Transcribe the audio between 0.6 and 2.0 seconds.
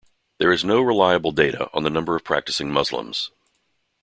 no reliable data on the